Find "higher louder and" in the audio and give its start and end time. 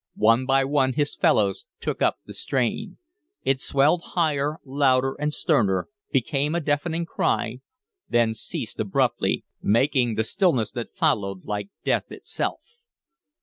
4.15-5.31